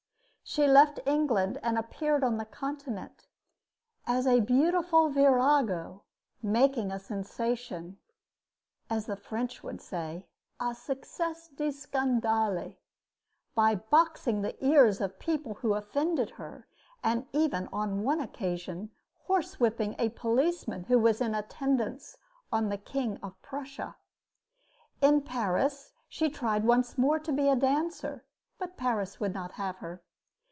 She 0.43 0.67
left 0.67 0.99
England 1.05 1.59
and 1.63 1.77
appeared 1.77 2.23
upon 2.23 2.35
the 2.35 2.43
Continent 2.43 3.25
as 4.05 4.27
a 4.27 4.41
beautiful 4.41 5.07
virago, 5.07 6.03
making 6.43 6.91
a 6.91 6.99
sensation 6.99 7.99
as 8.89 9.05
the 9.05 9.15
French 9.15 9.63
would 9.63 9.79
say, 9.79 10.27
a 10.59 10.75
succes 10.75 11.47
de 11.55 11.69
scandale 11.71 12.75
by 13.55 13.75
boxing 13.75 14.41
the 14.41 14.61
ears 14.65 14.99
of 14.99 15.19
people 15.19 15.53
who 15.53 15.73
offended 15.73 16.31
her, 16.31 16.67
and 17.01 17.27
even 17.31 17.69
on 17.71 18.03
one 18.03 18.19
occasion 18.19 18.91
horsewhipping 19.29 19.95
a 19.97 20.09
policeman 20.09 20.83
who 20.85 20.99
was 20.99 21.21
in 21.21 21.33
attendance 21.33 22.17
on 22.51 22.67
the 22.67 22.77
King 22.77 23.17
of 23.23 23.41
Prussia. 23.41 23.95
In 24.99 25.21
Paris 25.21 25.93
she 26.09 26.29
tried 26.29 26.65
once 26.65 26.97
more 26.97 27.19
to 27.19 27.31
be 27.31 27.47
a 27.47 27.55
dancer, 27.55 28.25
but 28.57 28.75
Paris 28.75 29.17
would 29.21 29.33
not 29.33 29.53
have 29.53 29.77
her. 29.77 30.03